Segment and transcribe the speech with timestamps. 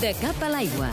[0.00, 0.88] De cap a l'aigua.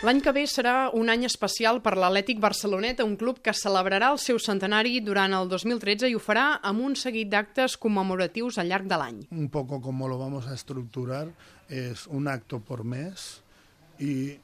[0.00, 4.20] L'any que ve serà un any especial per l'Atlètic Barceloneta, un club que celebrarà el
[4.20, 8.88] seu centenari durant el 2013 i ho farà amb un seguit d'actes commemoratius al llarg
[8.88, 9.18] de l'any.
[9.30, 11.28] Un poco como lo vamos a estructurar
[11.68, 13.42] es un acto por mes
[13.98, 14.40] y eh,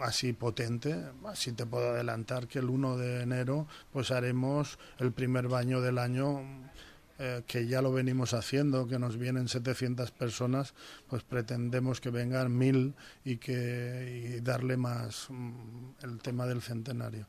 [0.00, 0.94] así potente,
[1.24, 5.96] así te puedo adelantar que el 1 de enero pues haremos el primer baño del
[5.96, 6.42] año
[7.18, 10.74] eh, que ya lo venimos haciendo, que nos vienen 700 personas,
[11.08, 12.94] pues pretendemos que vengan mil
[13.24, 17.26] y que y darle más mm, el tema del centenario.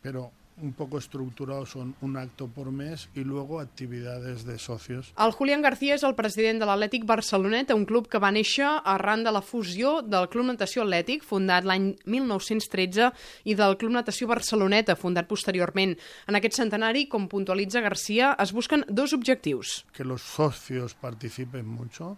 [0.00, 0.32] Pero
[0.62, 5.12] un poco estructurados son un acto por mes y luego actividades de socios.
[5.18, 9.24] El Julián García és el president de l'Atlètic Barceloneta, un club que va néixer arran
[9.26, 13.10] de la fusió del Club Natació Atlètic, fundat l'any 1913,
[13.44, 15.96] i del Club Natació Barceloneta, fundat posteriorment.
[16.28, 19.84] En aquest centenari, com puntualitza García, es busquen dos objectius.
[19.92, 22.16] Que los socios participen mucho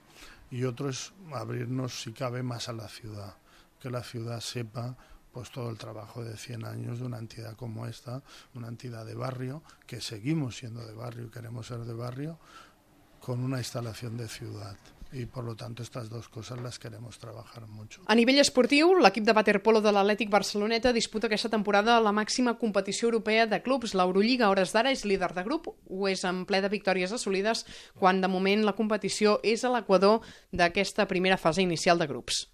[0.51, 3.35] y otro es abrirnos, si cabe, más a la ciudad.
[3.81, 4.97] Que la ciudad sepa
[5.37, 8.23] pues todo el trabajo de 100 años de una entidad como esta,
[8.55, 12.39] una entidad de barrio, que seguimos siendo de barrio y queremos ser de barrio,
[13.21, 14.79] con una instalación de ciudad.
[15.13, 18.01] Y por lo tanto estas dos cosas las queremos trabajar mucho.
[18.09, 23.13] A nivell esportiu, l'equip de waterpolo de l'Atlètic Barceloneta disputa aquesta temporada la màxima competició
[23.13, 23.93] europea de clubs.
[23.93, 28.25] L'Eurolliga, hores d'ara, és líder de grup, ho és en ple de victòries assolides, quan
[28.25, 32.45] de moment la competició és a l'equador d'aquesta primera fase inicial de grups.